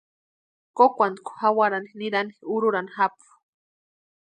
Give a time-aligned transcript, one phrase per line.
[0.77, 3.27] Kokwantkʼu jawarani nirani urhurani japu.